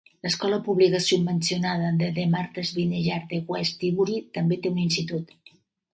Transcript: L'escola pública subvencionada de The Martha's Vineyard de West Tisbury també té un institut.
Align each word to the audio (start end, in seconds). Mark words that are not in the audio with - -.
L'escola 0.25 0.57
pública 0.67 1.01
subvencionada 1.07 1.91
de 2.01 2.09
The 2.17 2.25
Martha's 2.33 2.73
Vineyard 2.79 3.29
de 3.35 3.41
West 3.55 3.81
Tisbury 3.85 4.19
també 4.39 4.59
té 4.65 4.73
un 4.77 4.85
institut. 4.87 5.35